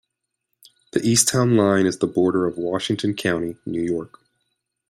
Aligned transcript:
The 0.93 1.05
east 1.07 1.27
town 1.27 1.55
line 1.55 1.85
is 1.85 1.99
the 1.99 2.07
border 2.07 2.47
of 2.47 2.57
Washington 2.57 3.13
County, 3.13 3.57
New 3.67 3.83
York. 3.83 4.19